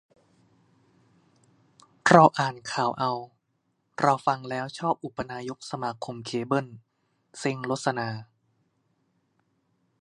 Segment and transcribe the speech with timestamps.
[2.13, 3.11] รออ่านข่าวเอา-
[4.01, 6.67] เราฟังแล้วชอบอุปนายกสมาคมเคเบิ้ล
[7.39, 8.07] เซ็งรสนา